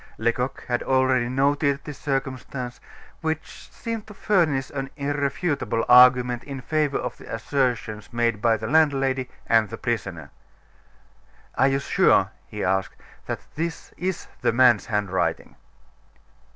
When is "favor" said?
6.59-6.97